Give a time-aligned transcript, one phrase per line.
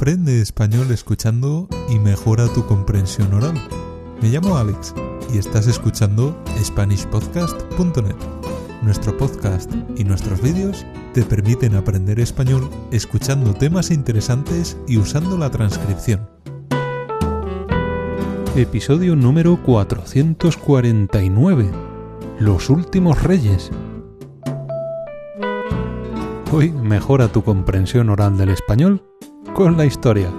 [0.00, 3.52] Aprende español escuchando y mejora tu comprensión oral.
[4.22, 4.94] Me llamo Alex
[5.30, 8.16] y estás escuchando SpanishPodcast.net.
[8.80, 15.50] Nuestro podcast y nuestros vídeos te permiten aprender español escuchando temas interesantes y usando la
[15.50, 16.26] transcripción.
[18.56, 21.70] Episodio número 449.
[22.38, 23.70] Los últimos reyes.
[26.52, 29.09] Hoy mejora tu comprensión oral del español
[29.62, 30.32] con la historia.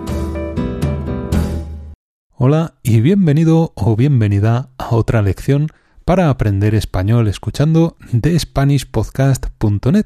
[2.34, 5.68] Hola y bienvenido o bienvenida a otra lección
[6.06, 10.06] para aprender español escuchando de SpanishPodcast.net.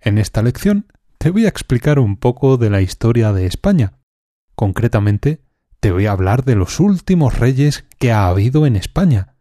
[0.00, 0.88] En esta lección
[1.18, 4.00] te voy a explicar un poco de la historia de España.
[4.56, 5.44] Concretamente,
[5.78, 9.36] te voy a hablar de los últimos reyes que ha habido en España.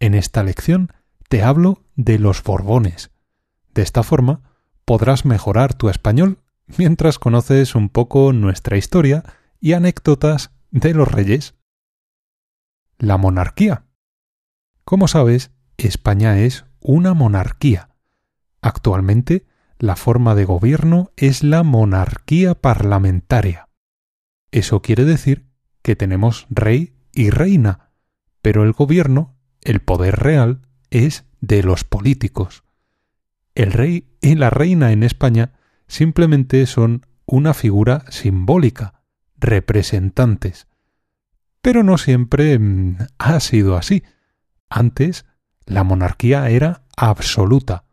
[0.00, 0.92] En esta lección
[1.28, 3.12] te hablo de los Borbones.
[3.72, 4.40] De esta forma
[4.84, 9.24] podrás mejorar tu español mientras conoces un poco nuestra historia
[9.60, 11.54] y anécdotas de los reyes.
[12.98, 13.86] La monarquía.
[14.84, 17.90] Como sabes, España es una monarquía.
[18.60, 19.46] Actualmente,
[19.78, 23.68] la forma de gobierno es la monarquía parlamentaria.
[24.50, 25.48] Eso quiere decir
[25.82, 27.90] que tenemos rey y reina,
[28.40, 32.64] pero el gobierno, el poder real, es de los políticos.
[33.54, 35.52] El rey y la reina en España
[35.86, 39.02] simplemente son una figura simbólica,
[39.36, 40.68] representantes.
[41.62, 44.02] Pero no siempre mm, ha sido así.
[44.68, 45.24] Antes,
[45.66, 47.84] la monarquía era absoluta.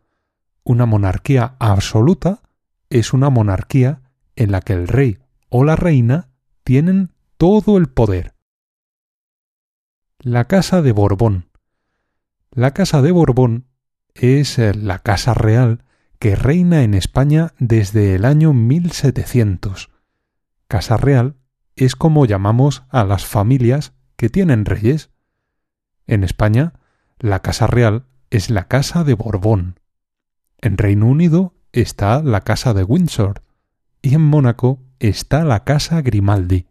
[0.64, 2.42] Una monarquía absoluta
[2.90, 4.02] es una monarquía
[4.36, 5.18] en la que el rey
[5.48, 6.28] o la reina
[6.64, 8.34] tienen todo el poder.
[10.18, 11.50] La Casa de Borbón.
[12.50, 13.66] La Casa de Borbón
[14.14, 15.84] es eh, la Casa Real
[16.22, 19.90] que reina en España desde el año 1700.
[20.68, 21.34] Casa Real
[21.74, 25.10] es como llamamos a las familias que tienen reyes.
[26.06, 26.74] En España,
[27.18, 29.80] la Casa Real es la Casa de Borbón.
[30.58, 33.42] En Reino Unido está la Casa de Windsor
[34.00, 36.68] y en Mónaco está la Casa Grimaldi.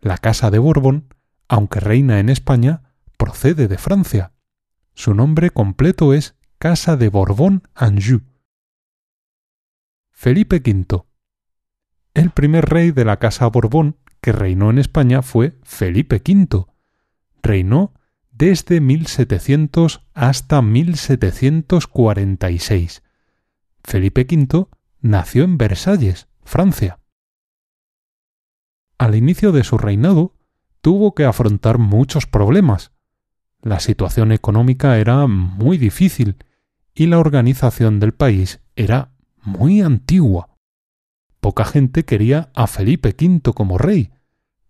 [0.00, 1.14] La Casa de Borbón,
[1.46, 4.32] aunque reina en España, procede de Francia.
[4.94, 8.31] Su nombre completo es Casa de Borbón-Anjou.
[10.22, 11.02] Felipe V.
[12.14, 16.66] El primer rey de la Casa Borbón que reinó en España fue Felipe V.
[17.42, 17.92] Reinó
[18.30, 23.02] desde 1700 hasta 1746.
[23.82, 24.68] Felipe V
[25.00, 27.00] nació en Versalles, Francia.
[28.98, 30.36] Al inicio de su reinado,
[30.82, 32.92] tuvo que afrontar muchos problemas.
[33.60, 36.36] La situación económica era muy difícil
[36.94, 39.11] y la organización del país era
[39.42, 40.48] muy antigua.
[41.40, 44.10] Poca gente quería a Felipe V como rey,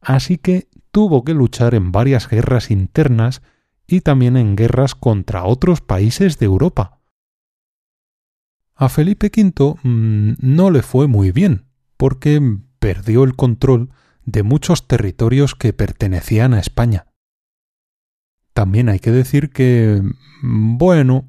[0.01, 3.43] así que tuvo que luchar en varias guerras internas
[3.87, 7.01] y también en guerras contra otros países de Europa.
[8.75, 11.67] A Felipe V mm, no le fue muy bien,
[11.97, 12.41] porque
[12.79, 13.91] perdió el control
[14.25, 17.07] de muchos territorios que pertenecían a España.
[18.53, 20.03] También hay que decir que,
[20.43, 21.29] bueno,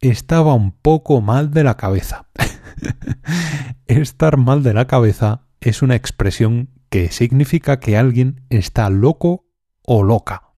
[0.00, 2.28] estaba un poco mal de la cabeza.
[3.86, 9.46] Estar mal de la cabeza es una expresión que significa que alguien está loco
[9.82, 10.54] o loca.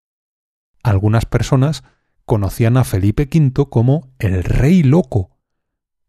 [0.84, 1.84] Algunas personas
[2.26, 5.38] conocían a Felipe V como el rey loco.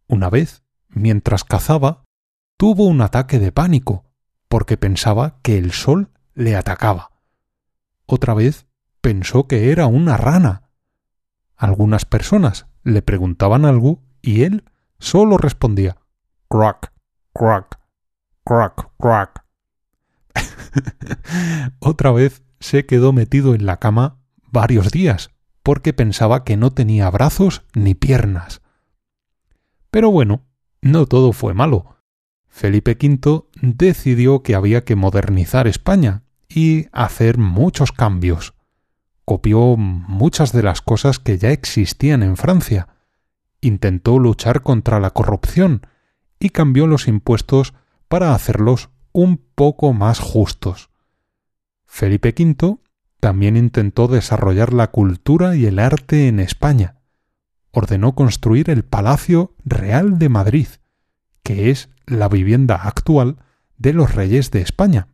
[0.06, 2.04] Una vez, mientras cazaba,
[2.56, 4.04] tuvo un ataque de pánico,
[4.48, 7.10] porque pensaba que el sol le atacaba.
[8.06, 8.66] Otra vez
[9.00, 10.70] pensó que era una rana.
[11.56, 14.64] Algunas personas le preguntaban algo y él
[14.98, 16.01] solo respondía
[16.52, 16.92] crack,
[17.32, 17.78] crack,
[18.44, 19.42] crack, crack.
[21.78, 24.18] Otra vez se quedó metido en la cama
[24.50, 25.30] varios días
[25.62, 28.60] porque pensaba que no tenía brazos ni piernas.
[29.90, 30.44] Pero bueno,
[30.82, 31.96] no todo fue malo.
[32.48, 38.52] Felipe V decidió que había que modernizar España y hacer muchos cambios
[39.24, 42.88] copió muchas de las cosas que ya existían en Francia,
[43.62, 45.86] intentó luchar contra la corrupción
[46.42, 47.74] y cambió los impuestos
[48.08, 50.88] para hacerlos un poco más justos.
[51.86, 52.78] Felipe V
[53.20, 56.96] también intentó desarrollar la cultura y el arte en España.
[57.70, 60.66] Ordenó construir el Palacio Real de Madrid,
[61.44, 63.36] que es la vivienda actual
[63.78, 65.06] de los reyes de España.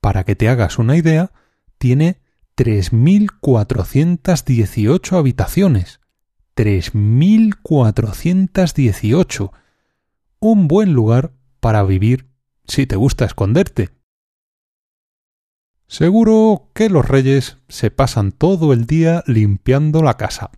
[0.00, 1.32] Para que te hagas una idea,
[1.78, 2.20] tiene
[2.56, 6.00] 3.418 habitaciones.
[6.56, 9.52] 3.418.
[10.42, 12.30] Un buen lugar para vivir
[12.66, 13.90] si te gusta esconderte.
[15.86, 20.50] Seguro que los reyes se pasan todo el día limpiando la casa.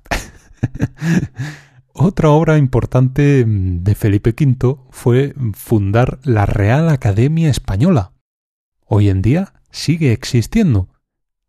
[1.93, 8.13] Otra obra importante de Felipe V fue fundar la Real Academia Española.
[8.87, 10.91] Hoy en día sigue existiendo.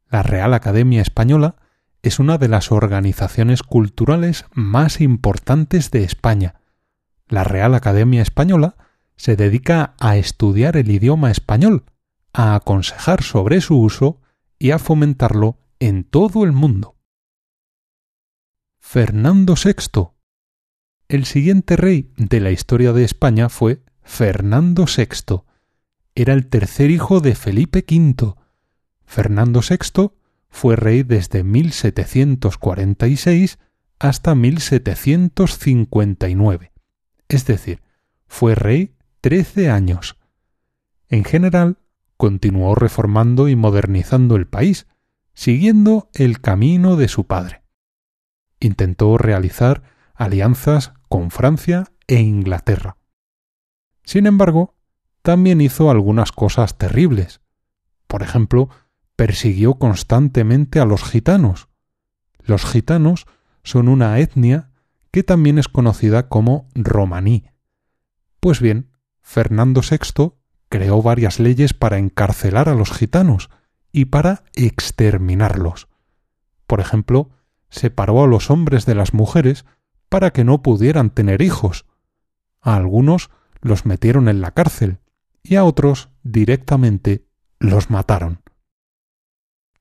[0.10, 1.58] La Real Academia Española
[2.02, 6.63] es una de las organizaciones culturales más importantes de España.
[7.34, 8.76] La Real Academia Española
[9.16, 11.86] se dedica a estudiar el idioma español,
[12.32, 14.22] a aconsejar sobre su uso
[14.60, 16.96] y a fomentarlo en todo el mundo.
[18.78, 20.10] Fernando VI.
[21.08, 25.42] El siguiente rey de la historia de España fue Fernando VI.
[26.14, 28.36] Era el tercer hijo de Felipe V.
[29.06, 30.12] Fernando VI
[30.50, 33.58] fue rey desde 1746
[33.98, 36.73] hasta 1759,
[37.28, 37.82] es decir,
[38.28, 40.18] fue rey trece años.
[41.10, 41.78] En general,
[42.18, 44.88] continuó reformando y modernizando el país,
[45.34, 47.64] siguiendo el camino de su padre.
[48.60, 49.84] Intentó realizar
[50.16, 52.98] alianzas con Francia e Inglaterra.
[54.04, 54.76] Sin embargo,
[55.22, 57.42] también hizo algunas cosas terribles.
[58.08, 58.70] Por ejemplo,
[59.16, 61.70] persiguió constantemente a los gitanos.
[62.40, 63.26] Los gitanos
[63.64, 64.72] son una etnia
[65.14, 67.46] que también es conocida como romaní.
[68.42, 70.34] Pues bien, Fernando VI
[70.68, 73.50] creó varias leyes para encarcelar a los gitanos
[73.94, 75.88] y para exterminarlos.
[76.68, 77.30] Por ejemplo,
[77.70, 79.64] separó a los hombres de las mujeres
[80.10, 81.86] para que no pudieran tener hijos.
[82.60, 83.30] A algunos
[83.62, 85.00] los metieron en la cárcel
[85.42, 87.26] y a otros directamente
[87.60, 88.44] los mataron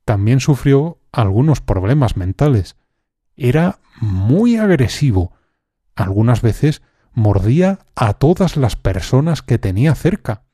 [0.04, 2.76] también sufrió algunos problemas mentales.
[3.44, 5.32] Era muy agresivo.
[5.96, 6.80] Algunas veces
[7.12, 10.44] mordía a todas las personas que tenía cerca.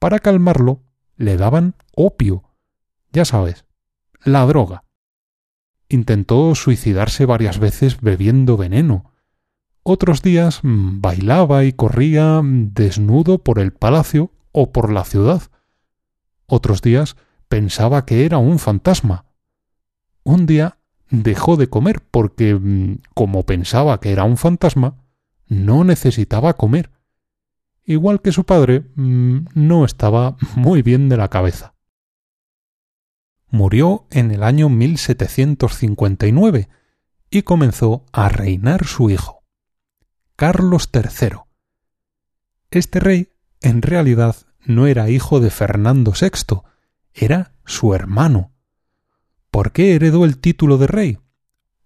[0.00, 0.82] Para calmarlo,
[1.16, 2.42] le daban opio.
[3.12, 3.64] Ya sabes,
[4.24, 4.82] la droga.
[5.88, 9.12] Intentó suicidarse varias veces bebiendo veneno.
[9.84, 15.42] Otros días mm, bailaba y corría desnudo por el palacio o por la ciudad.
[16.46, 17.14] Otros días
[17.46, 19.26] pensaba que era un fantasma.
[20.24, 20.79] Un día
[21.10, 25.04] dejó de comer porque, mm, como pensaba que era un fantasma,
[25.46, 26.90] no necesitaba comer.
[27.84, 31.74] Igual que su padre, mm, no estaba muy bien de la cabeza.
[33.48, 36.68] Murió en el año 1759
[37.30, 39.42] y comenzó a reinar su hijo,
[40.36, 41.38] Carlos III.
[42.70, 46.60] Este rey, en realidad, no era hijo de Fernando VI,
[47.12, 48.52] era su hermano.
[49.50, 51.18] ¿Por qué heredó el título de rey?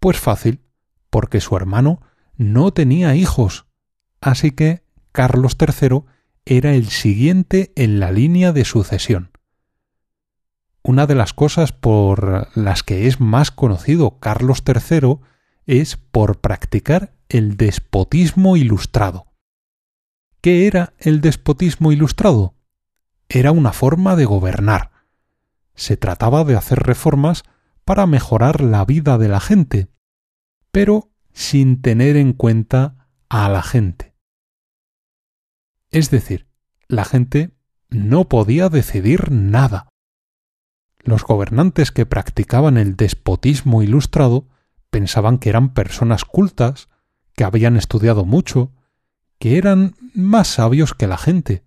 [0.00, 0.60] Pues fácil,
[1.10, 2.00] porque su hermano
[2.36, 3.66] no tenía hijos.
[4.20, 6.02] Así que Carlos III
[6.44, 9.30] era el siguiente en la línea de sucesión.
[10.82, 15.20] Una de las cosas por las que es más conocido Carlos III
[15.66, 19.32] es por practicar el despotismo ilustrado.
[20.42, 22.54] ¿Qué era el despotismo ilustrado?
[23.30, 24.94] Era una forma de gobernar
[25.74, 27.44] se trataba de hacer reformas
[27.84, 29.88] para mejorar la vida de la gente,
[30.70, 34.14] pero sin tener en cuenta a la gente.
[35.90, 36.48] Es decir,
[36.88, 37.54] la gente
[37.88, 39.88] no podía decidir nada.
[40.98, 44.48] Los gobernantes que practicaban el despotismo ilustrado
[44.90, 46.88] pensaban que eran personas cultas,
[47.34, 48.72] que habían estudiado mucho,
[49.38, 51.64] que eran más sabios que la gente.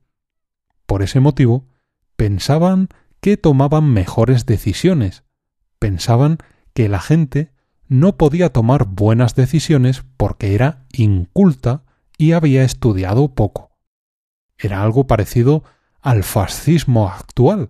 [0.86, 1.68] Por ese motivo,
[2.16, 5.24] pensaban que tomaban mejores decisiones.
[5.80, 6.38] Pensaban
[6.74, 7.52] que la gente
[7.88, 11.84] no podía tomar buenas decisiones porque era inculta
[12.18, 13.72] y había estudiado poco.
[14.58, 15.64] Era algo parecido
[16.02, 17.70] al fascismo actual.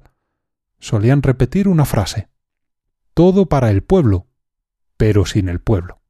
[0.79, 2.29] Solían repetir una frase
[3.17, 4.27] todo para el pueblo,
[4.95, 6.01] pero sin el pueblo.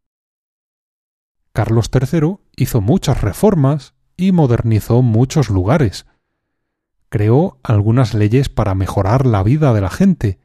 [1.54, 6.06] Carlos III hizo muchas reformas y modernizó muchos lugares,
[7.08, 10.40] creó algunas leyes para mejorar la vida de la gente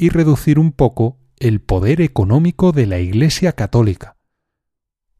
[0.00, 4.16] y reducir un poco el poder económico de la Iglesia católica.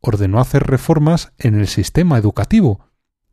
[0.01, 2.87] Ordenó hacer reformas en el sistema educativo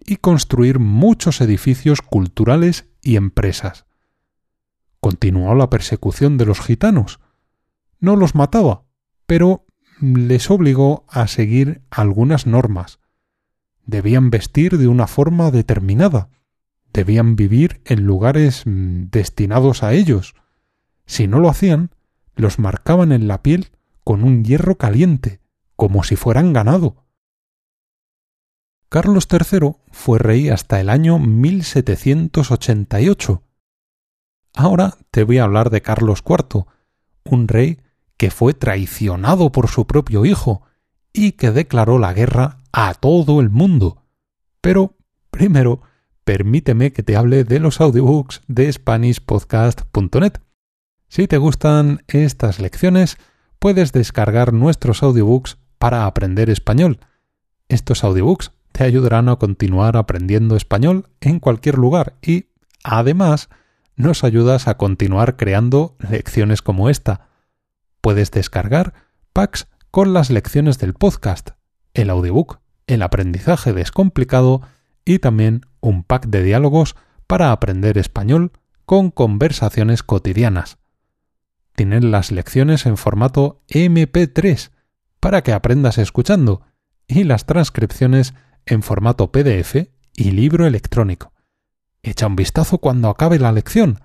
[0.06, 3.86] y construir muchos edificios culturales y empresas.
[5.00, 7.22] Continuó la persecución de los gitanos.
[8.02, 8.84] No los mataba,
[9.26, 9.66] pero
[10.02, 13.00] les obligó a seguir algunas normas.
[13.86, 16.30] Debían vestir de una forma determinada,
[16.92, 20.36] debían vivir en lugares mm, destinados a ellos.
[21.08, 21.90] Si no lo hacían,
[22.36, 23.72] los marcaban en la piel
[24.04, 25.40] con un hierro caliente,
[25.76, 27.08] como si fueran ganado.
[28.90, 33.44] Carlos III fue rey hasta el año 1788.
[34.54, 36.66] Ahora te voy a hablar de Carlos IV,
[37.26, 37.80] un rey
[38.16, 40.62] que fue traicionado por su propio hijo
[41.14, 44.04] y que declaró la guerra a todo el mundo.
[44.62, 44.96] Pero
[45.32, 45.82] primero,
[46.24, 50.34] permíteme que te hable de los audiobooks de SpanishPodcast.net.
[51.10, 53.18] Si te gustan estas lecciones,
[53.60, 57.00] puedes descargar nuestros audiobooks para aprender español.
[57.70, 62.48] Estos audiobooks te ayudarán a continuar aprendiendo español en cualquier lugar y,
[62.84, 63.50] además,
[63.96, 67.30] nos ayudas a continuar creando lecciones como esta.
[68.02, 68.94] Puedes descargar
[69.34, 71.52] packs con las lecciones del podcast,
[71.94, 74.62] el audiobook, el aprendizaje descomplicado
[75.06, 76.96] y también un pack de diálogos
[77.26, 78.52] para aprender español
[78.86, 80.78] con conversaciones cotidianas.
[81.78, 84.72] Tienen las lecciones en formato MP3
[85.20, 86.64] para que aprendas escuchando
[87.06, 88.34] y las transcripciones
[88.66, 91.34] en formato PDF y libro electrónico.
[92.02, 94.00] Echa un vistazo cuando acabe la lección.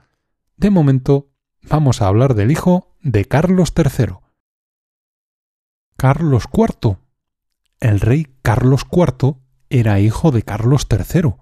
[0.59, 1.31] De momento,
[1.63, 4.17] vamos a hablar del hijo de Carlos III.
[5.97, 6.99] Carlos IV.
[7.81, 9.37] El rey Carlos IV
[9.71, 11.37] era hijo de Carlos III.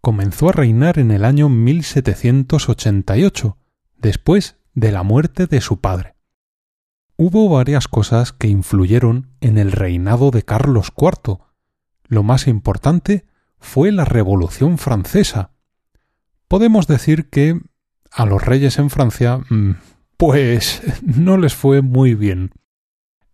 [0.00, 3.58] Comenzó a reinar en el año 1788,
[3.98, 6.14] después de la muerte de su padre.
[7.16, 11.38] Hubo varias cosas que influyeron en el reinado de Carlos IV.
[12.08, 13.26] Lo más importante
[13.58, 15.52] fue la Revolución Francesa.
[16.48, 17.60] Podemos decir que
[18.10, 19.72] a los reyes en Francia, mm,
[20.16, 22.50] pues no les fue muy bien.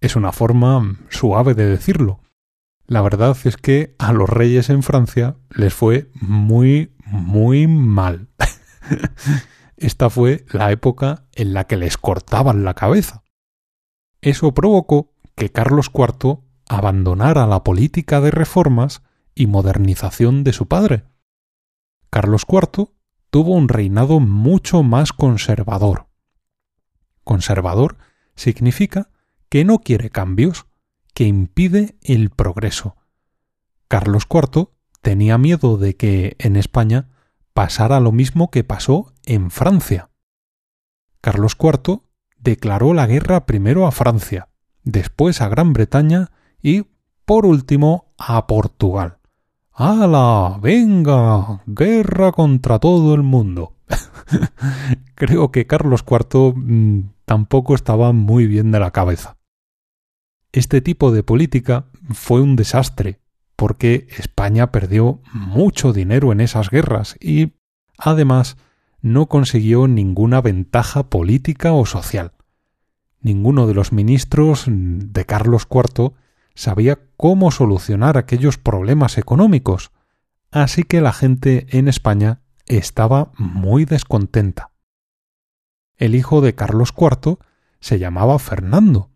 [0.01, 2.21] Es una forma suave de decirlo.
[2.87, 8.29] La verdad es que a los reyes en Francia les fue muy, muy mal.
[9.79, 13.23] Esta fue la época en la que les cortaban la cabeza.
[14.21, 19.03] Eso provocó que Carlos IV abandonara la política de reformas
[19.37, 21.05] y modernización de su padre.
[22.11, 22.91] Carlos IV
[23.31, 26.09] tuvo un reinado mucho más conservador.
[27.23, 27.99] Conservador
[28.35, 29.11] significa
[29.49, 30.67] que no quiere cambios,
[31.15, 32.97] que impide el progreso.
[33.87, 34.71] Carlos IV
[35.03, 37.09] tenía miedo de que en España
[37.59, 40.11] pasara lo mismo que pasó en Francia.
[41.21, 42.03] Carlos IV
[42.39, 44.47] declaró la guerra primero a Francia,
[44.85, 46.31] después a Gran Bretaña
[46.63, 46.85] y,
[47.25, 49.19] por último, a Portugal.
[49.73, 50.61] ¡Hala!
[50.63, 51.65] ¡Venga!
[51.67, 53.75] ¡Guerra contra todo el mundo!
[55.17, 59.37] Creo que Carlos IV mm, tampoco estaba muy bien de la cabeza.
[60.53, 63.19] Este tipo de política fue un desastre,
[63.59, 67.55] porque España perdió mucho dinero en esas guerras y,
[67.99, 68.57] además,
[69.01, 72.35] no consiguió ninguna ventaja política o social.
[73.21, 76.13] Ninguno de los ministros de Carlos IV
[76.55, 79.91] sabía cómo solucionar aquellos problemas económicos,
[80.53, 84.71] así que la gente en España estaba muy descontenta.
[85.97, 87.39] El hijo de Carlos IV
[87.81, 89.11] se llamaba Fernando.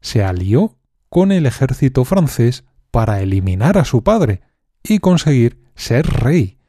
[0.00, 0.78] Se alió
[1.10, 2.64] con el ejército francés
[2.94, 4.42] para eliminar a su padre
[4.84, 6.60] y conseguir ser rey.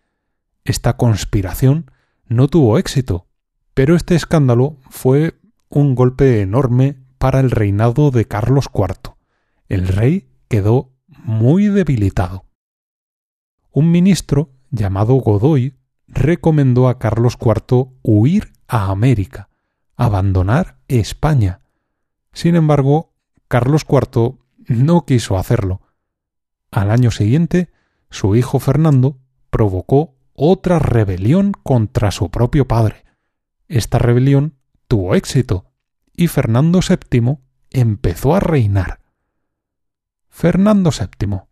[0.64, 1.92] Esta conspiración
[2.26, 3.28] no tuvo éxito,
[3.76, 5.40] pero este escándalo fue
[5.70, 9.14] un golpe enorme para el reinado de Carlos IV.
[9.70, 12.46] El rey quedó muy debilitado.
[13.70, 15.76] Un ministro llamado Godoy
[16.08, 19.50] recomendó a Carlos IV huir a América,
[19.96, 21.62] abandonar España.
[22.34, 23.14] Sin embargo,
[23.48, 25.85] Carlos IV no quiso hacerlo.
[26.76, 27.70] Al año siguiente,
[28.10, 29.18] su hijo Fernando
[29.50, 33.06] provocó otra rebelión contra su propio padre.
[33.70, 34.56] Esta rebelión
[34.90, 35.72] tuvo éxito
[36.18, 37.38] y Fernando VII
[37.70, 39.00] empezó a reinar.
[40.28, 41.44] Fernando VII.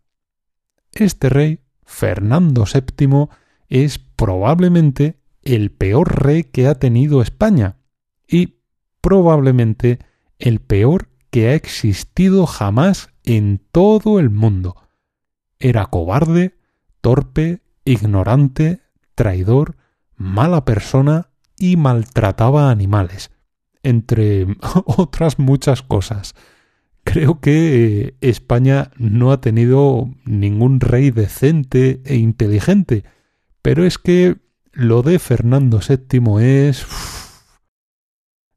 [0.92, 3.28] Este rey, Fernando VII,
[3.70, 7.78] es probablemente el peor rey que ha tenido España
[8.28, 8.58] y
[9.00, 10.00] probablemente
[10.38, 14.83] el peor que ha existido jamás en todo el mundo.
[15.58, 16.56] Era cobarde,
[17.00, 18.80] torpe, ignorante,
[19.14, 19.76] traidor,
[20.16, 23.30] mala persona y maltrataba animales,
[23.82, 24.46] entre
[24.86, 26.34] otras muchas cosas.
[27.04, 33.04] Creo que eh, España no ha tenido ningún rey decente e inteligente,
[33.60, 34.38] pero es que
[34.72, 36.86] lo de Fernando VII es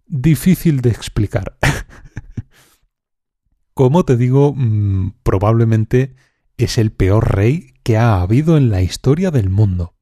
[0.07, 1.57] difícil de explicar.
[3.73, 6.15] Como te digo, mm, probablemente
[6.57, 9.95] es el peor rey que ha habido en la historia del mundo.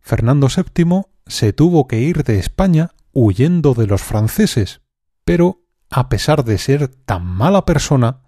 [0.00, 4.80] Fernando VII se tuvo que ir de España huyendo de los franceses,
[5.24, 8.22] pero, a pesar de ser tan mala persona,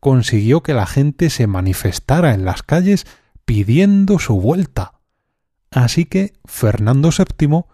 [0.00, 3.06] consiguió que la gente se manifestara en las calles
[3.44, 5.00] pidiendo su vuelta.
[5.70, 7.64] Así que Fernando VII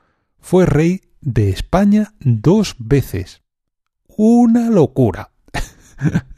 [0.41, 3.43] fue rey de España dos veces.
[4.07, 5.33] Una locura.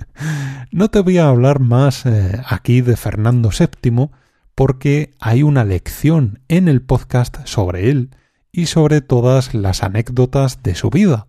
[0.70, 4.10] no te voy a hablar más eh, aquí de Fernando VII
[4.54, 8.10] porque hay una lección en el podcast sobre él
[8.52, 11.28] y sobre todas las anécdotas de su vida.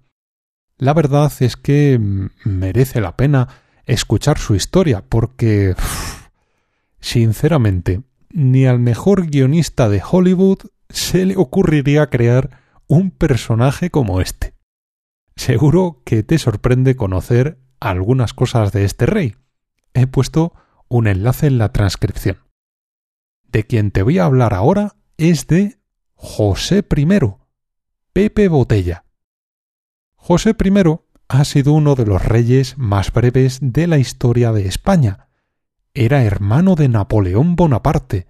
[0.77, 2.00] La verdad es que
[2.46, 3.50] merece la pena
[3.86, 5.75] escuchar su historia porque,
[7.00, 14.53] sinceramente, ni al mejor guionista de Hollywood se le ocurriría crear un personaje como este.
[15.36, 19.36] Seguro que te sorprende conocer algunas cosas de este rey.
[19.93, 20.53] He puesto
[20.88, 22.38] un enlace en la transcripción.
[23.46, 25.79] De quien te voy a hablar ahora es de
[26.15, 27.07] José I,
[28.13, 29.05] Pepe Botella.
[30.15, 30.72] José I
[31.29, 35.27] ha sido uno de los reyes más breves de la historia de España.
[35.93, 38.27] Era hermano de Napoleón Bonaparte.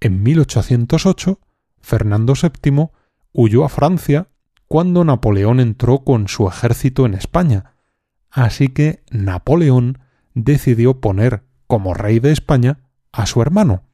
[0.00, 1.40] En 1808,
[1.80, 2.90] Fernando VII
[3.32, 4.28] huyó a Francia
[4.66, 7.73] cuando Napoleón entró con su ejército en España,
[8.34, 10.00] así que Napoleón
[10.34, 12.80] decidió poner como rey de España
[13.12, 13.84] a su hermano.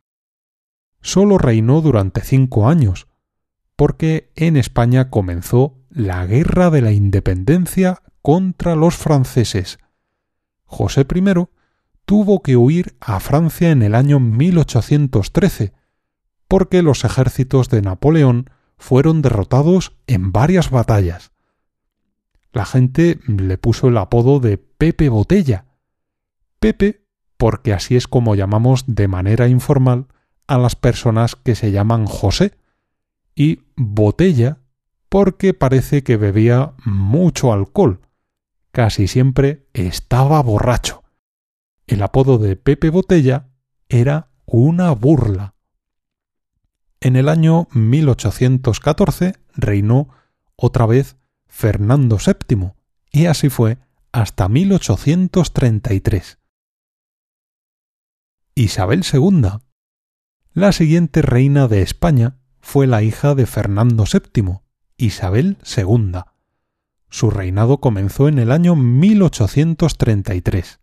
[1.03, 3.07] Solo reinó durante cinco años,
[3.77, 9.79] porque en España comenzó la Guerra de la Independencia contra los franceses.
[10.65, 11.23] José I
[12.07, 15.75] tuvo que huir a Francia en el año 1813,
[16.49, 21.31] porque los ejércitos de Napoleón fueron derrotados en varias batallas.
[22.53, 25.67] La gente le puso el apodo de Pepe Botella.
[26.59, 30.07] Pepe, porque así es como llamamos de manera informal
[30.47, 32.59] a las personas que se llaman José,
[33.35, 34.59] y Botella,
[35.09, 38.01] porque parece que bebía mucho alcohol,
[38.71, 41.03] casi siempre estaba borracho.
[41.87, 43.49] El apodo de Pepe Botella
[43.89, 45.55] era una burla.
[47.01, 50.09] En el año 1814 reinó
[50.57, 51.17] otra vez
[51.51, 52.71] Fernando VII,
[53.13, 53.77] y así fue
[54.13, 56.39] hasta 1833.
[58.55, 59.49] Isabel II.
[60.53, 64.61] La siguiente reina de España fue la hija de Fernando VII,
[64.97, 66.21] Isabel II.
[67.11, 70.81] Su reinado comenzó en el año 1833.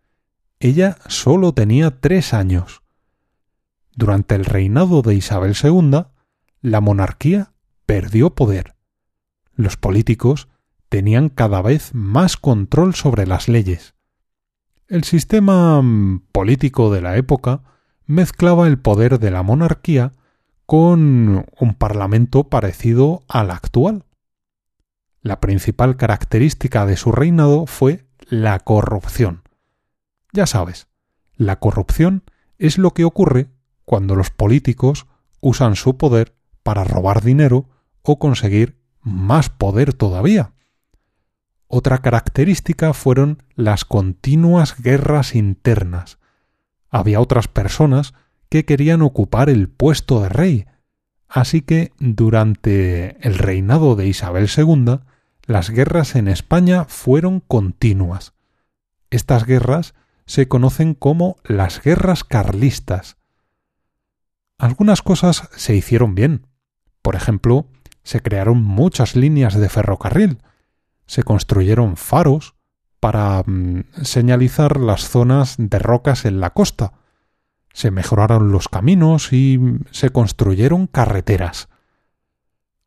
[0.59, 2.81] Ella solo tenía tres años.
[3.95, 6.03] Durante el reinado de Isabel II,
[6.61, 7.53] la monarquía
[7.85, 8.75] perdió poder.
[9.55, 10.49] Los políticos
[10.89, 13.95] tenían cada vez más control sobre las leyes.
[14.87, 17.61] El sistema mm, político de la época
[18.05, 20.13] mezclaba el poder de la monarquía
[20.65, 24.05] con un parlamento parecido al actual.
[25.21, 29.43] La principal característica de su reinado fue la corrupción.
[30.31, 30.87] Ya sabes,
[31.35, 32.23] la corrupción
[32.57, 33.49] es lo que ocurre
[33.85, 35.07] cuando los políticos
[35.41, 37.69] usan su poder para robar dinero
[38.01, 40.53] o conseguir más poder todavía.
[41.67, 46.17] Otra característica fueron las continuas guerras internas.
[46.89, 48.13] Había otras personas
[48.49, 50.65] que querían ocupar el puesto de rey,
[51.27, 54.99] así que durante el reinado de Isabel II
[55.45, 58.33] las guerras en España fueron continuas.
[59.09, 59.93] Estas guerras
[60.25, 63.17] se conocen como las guerras carlistas.
[64.57, 66.47] Algunas cosas se hicieron bien.
[67.01, 67.67] Por ejemplo,
[68.03, 70.39] se crearon muchas líneas de ferrocarril,
[71.07, 72.55] se construyeron faros
[72.99, 76.93] para mm, señalizar las zonas de rocas en la costa,
[77.73, 81.69] se mejoraron los caminos y mm, se construyeron carreteras.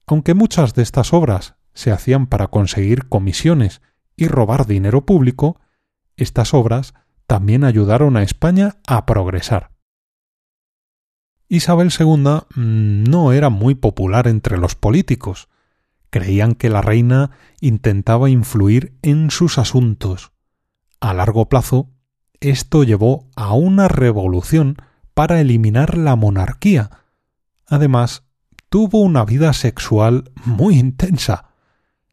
[0.07, 3.81] Aunque muchas de estas obras se hacían para conseguir comisiones
[4.17, 5.61] y robar dinero público,
[6.17, 6.95] estas obras
[7.27, 9.71] también ayudaron a España a progresar.
[11.49, 12.17] Isabel II
[12.55, 15.49] mm, no era muy popular entre los políticos.
[16.11, 20.33] Creían que la reina intentaba influir en sus asuntos.
[21.01, 21.89] A largo plazo,
[22.41, 24.77] esto llevó a una revolución
[25.15, 26.91] para eliminar la monarquía.
[27.67, 28.25] Además,
[28.69, 31.51] tuvo una vida sexual muy intensa.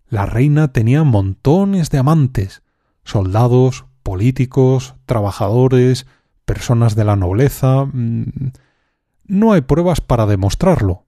[0.07, 2.61] La reina tenía montones de amantes,
[3.03, 6.07] soldados, políticos, trabajadores,
[6.45, 7.85] personas de la nobleza.
[7.85, 8.51] Mm,
[9.25, 11.06] no hay pruebas para demostrarlo,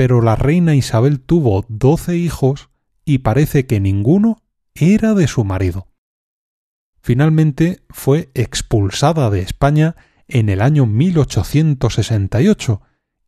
[0.00, 2.70] pero la reina Isabel tuvo doce hijos
[3.04, 4.38] y parece que ninguno
[4.74, 5.88] era de su marido.
[7.02, 12.80] Finalmente fue expulsada de España en el año 1868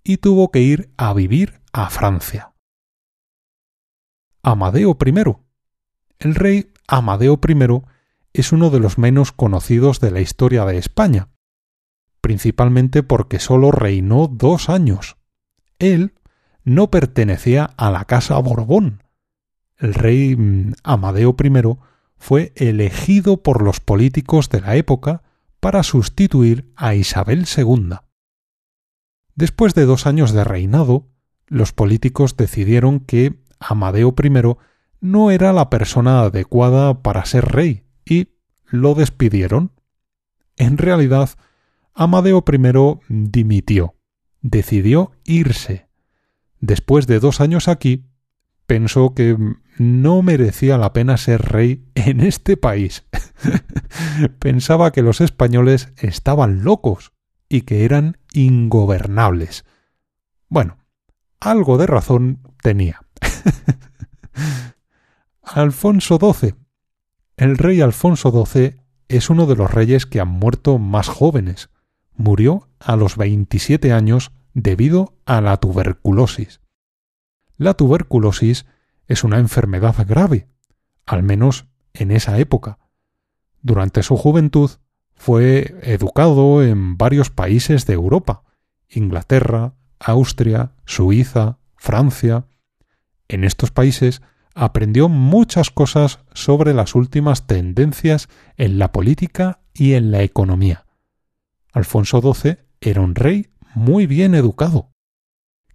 [0.03, 2.55] y tuvo que ir a vivir a Francia.
[4.43, 5.13] Amadeo I.
[6.21, 7.83] El rey Amadeo I
[8.33, 11.29] es uno de los menos conocidos de la historia de España,
[12.23, 15.19] principalmente porque sólo reinó dos años.
[15.79, 16.15] Él
[16.65, 19.03] no pertenecía a la casa Borbón.
[19.77, 21.51] El rey mm, Amadeo I
[22.17, 25.23] fue elegido por los políticos de la época
[25.61, 27.97] para sustituir a Isabel II.
[29.35, 31.09] Después de dos años de reinado,
[31.47, 34.31] los políticos decidieron que Amadeo I
[35.01, 38.29] no era la persona adecuada para ser rey y
[38.67, 39.73] lo despidieron.
[40.57, 41.31] En realidad,
[41.95, 43.95] Amadeo I dimitió,
[44.41, 45.89] decidió irse.
[46.63, 48.07] Después de dos años aquí,
[48.67, 49.37] pensó que
[49.79, 53.05] no merecía la pena ser rey en este país.
[54.39, 57.13] Pensaba que los españoles estaban locos
[57.49, 59.65] y que eran ingobernables.
[60.49, 60.79] Bueno,
[61.41, 63.01] algo de razón tenía.
[65.43, 66.55] Alfonso XII.
[67.37, 68.77] El rey Alfonso XII
[69.09, 71.71] es uno de los reyes que han muerto más jóvenes.
[72.15, 76.61] Murió a los 27 años debido a la tuberculosis.
[77.57, 78.67] La tuberculosis
[79.07, 80.49] es una enfermedad grave,
[81.07, 82.79] al menos en esa época.
[83.61, 84.71] Durante su juventud
[85.15, 88.43] fue educado en varios países de Europa,
[88.89, 92.47] Inglaterra, Austria, Suiza, Francia.
[93.29, 94.23] En estos países
[94.55, 100.87] aprendió muchas cosas sobre las últimas tendencias en la política y en la economía.
[101.73, 104.93] Alfonso XII era un rey muy bien educado.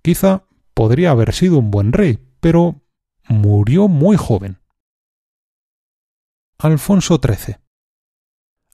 [0.01, 2.81] Quizá podría haber sido un buen rey, pero
[3.27, 4.59] murió muy joven.
[6.59, 7.57] Alfonso XIII.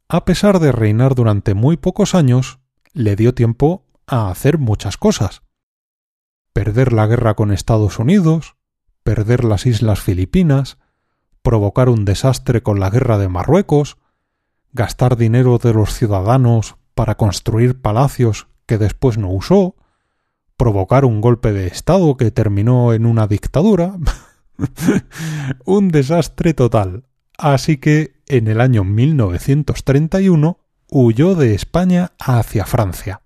[0.08, 2.60] A pesar de reinar durante muy pocos años,
[2.94, 5.42] le dio tiempo a hacer muchas cosas.
[6.54, 8.56] Perder la guerra con Estados Unidos,
[9.04, 10.78] perder las Islas Filipinas,
[11.42, 13.98] provocar un desastre con la guerra de Marruecos,
[14.72, 19.76] gastar dinero de los ciudadanos para construir palacios que después no usó,
[20.58, 24.00] provocar un golpe de Estado que terminó en una dictadura.
[25.66, 27.06] un desastre total.
[27.38, 30.58] Así que en el año 1931
[30.90, 33.22] huyó de España hacia Francia.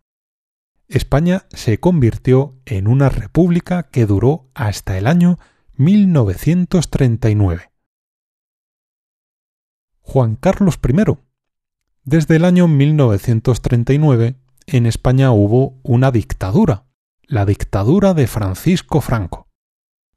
[0.89, 5.39] España se convirtió en una república que duró hasta el año
[5.75, 7.71] 1939.
[10.01, 11.17] Juan Carlos I.
[12.03, 14.35] Desde el año 1939
[14.67, 16.85] en España hubo una dictadura,
[17.23, 19.47] la dictadura de Francisco Franco.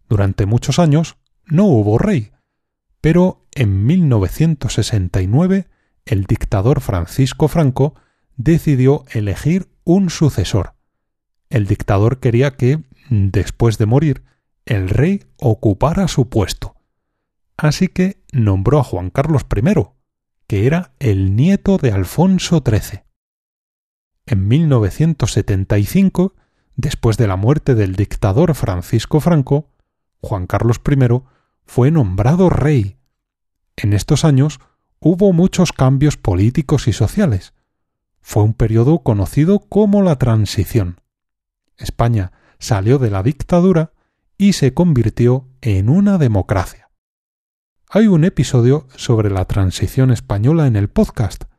[0.08, 2.32] Durante muchos años no hubo rey,
[3.00, 5.68] pero en 1969
[6.04, 7.94] el dictador Francisco Franco
[8.36, 10.74] decidió elegir un sucesor.
[11.48, 14.24] El dictador quería que, después de morir,
[14.66, 16.74] el rey ocupara su puesto.
[17.56, 19.74] Así que nombró a Juan Carlos I,
[20.48, 23.09] que era el nieto de Alfonso XIII.
[24.30, 26.34] En 1975,
[26.76, 29.70] después de la muerte del dictador Francisco Franco,
[30.20, 31.20] Juan Carlos I
[31.66, 32.96] fue nombrado rey.
[33.74, 34.60] En estos años
[35.00, 37.54] hubo muchos cambios políticos y sociales,
[38.20, 41.00] fue un periodo conocido como la transición.
[41.76, 43.94] España salió de la dictadura
[44.38, 46.88] y se convirtió en una democracia.
[47.88, 51.49] Hay un episodio sobre la transición española en el podcast.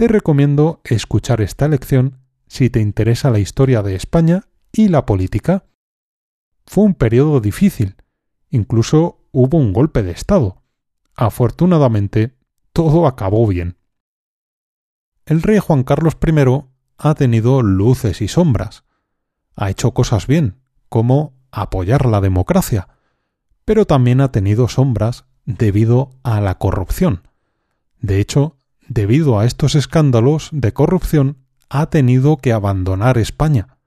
[0.00, 5.66] Te recomiendo escuchar esta lección si te interesa la historia de España y la política.
[6.64, 7.96] Fue un periodo difícil,
[8.48, 10.62] incluso hubo un golpe de Estado.
[11.14, 12.34] Afortunadamente,
[12.72, 13.76] todo acabó bien
[15.26, 16.64] el rey Juan Carlos I
[16.96, 18.84] ha tenido luces y sombras.
[19.54, 22.88] Ha hecho cosas bien, como apoyar la democracia,
[23.66, 27.28] pero también ha tenido sombras debido a la corrupción.
[28.00, 28.56] De hecho,
[28.90, 33.78] debido a estos escándalos de corrupción, ha tenido que abandonar España.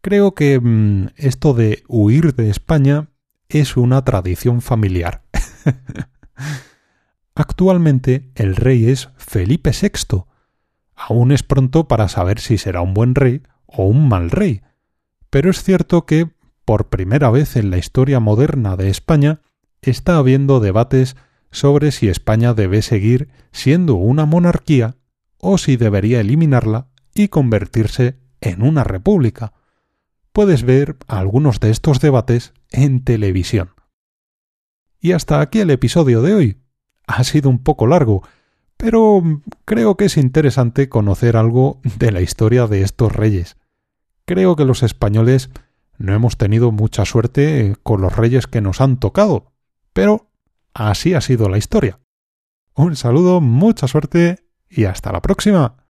[0.00, 3.10] Creo que mm, esto de huir de España
[3.48, 5.22] es una tradición familiar.
[7.34, 10.24] Actualmente el rey es Felipe VI,
[10.96, 14.62] Aún es pronto para saber si será un buen rey o un mal rey,
[15.28, 16.30] pero es cierto que,
[16.64, 19.40] por primera vez en la historia moderna de España,
[19.82, 21.16] está habiendo debates
[21.56, 24.96] sobre si España debe seguir siendo una monarquía
[25.38, 29.54] o si debería eliminarla y convertirse en una república.
[30.34, 33.70] Puedes ver algunos de estos debates en televisión.
[35.00, 36.60] Y hasta aquí el episodio de hoy.
[37.06, 38.22] Ha sido un poco largo,
[38.76, 39.22] pero
[39.64, 43.56] creo que es interesante conocer algo de la historia de estos reyes.
[44.26, 45.48] Creo que los españoles
[45.96, 49.54] no hemos tenido mucha suerte con los reyes que nos han tocado,
[49.94, 50.28] pero
[50.76, 52.00] así ha sido la historia.
[52.74, 55.85] Un saludo, mucha suerte y hasta la próxima.